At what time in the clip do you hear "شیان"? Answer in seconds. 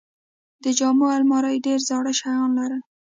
2.19-2.49